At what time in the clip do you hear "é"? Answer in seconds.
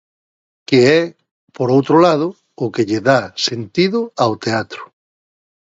0.99-1.01